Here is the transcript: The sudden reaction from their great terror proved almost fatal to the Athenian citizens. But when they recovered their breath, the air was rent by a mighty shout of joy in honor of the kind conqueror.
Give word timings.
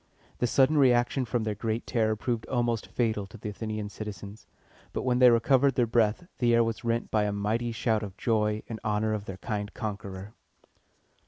The 0.39 0.47
sudden 0.47 0.79
reaction 0.79 1.25
from 1.25 1.43
their 1.43 1.53
great 1.53 1.85
terror 1.85 2.15
proved 2.15 2.47
almost 2.47 2.87
fatal 2.87 3.27
to 3.27 3.37
the 3.37 3.49
Athenian 3.49 3.87
citizens. 3.89 4.47
But 4.93 5.03
when 5.03 5.19
they 5.19 5.29
recovered 5.29 5.75
their 5.75 5.85
breath, 5.85 6.25
the 6.39 6.55
air 6.55 6.63
was 6.63 6.83
rent 6.83 7.11
by 7.11 7.25
a 7.25 7.31
mighty 7.31 7.71
shout 7.71 8.01
of 8.01 8.17
joy 8.17 8.63
in 8.65 8.79
honor 8.83 9.13
of 9.13 9.25
the 9.25 9.37
kind 9.37 9.71
conqueror. 9.75 10.33